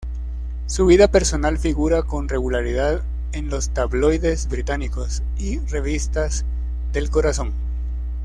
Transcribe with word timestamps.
Su 0.65 0.87
vida 0.87 1.09
personal 1.09 1.59
figura 1.59 2.01
con 2.01 2.27
regularidad 2.27 3.03
en 3.33 3.49
los 3.51 3.69
tabloides 3.69 4.49
británicos 4.49 5.21
y 5.37 5.59
revistas 5.59 6.43
del 6.91 7.11
corazón. 7.11 7.53